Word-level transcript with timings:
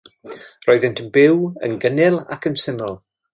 Roeddynt 0.67 1.01
yn 1.03 1.11
byw 1.17 1.37
yn 1.69 1.77
gynnil 1.85 2.19
ac 2.37 2.49
yn 2.53 2.59
syml. 2.65 2.99